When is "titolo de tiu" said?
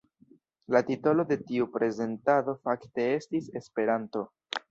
0.87-1.67